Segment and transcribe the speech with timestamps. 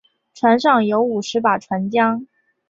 [0.33, 2.25] 船上有五十把船浆。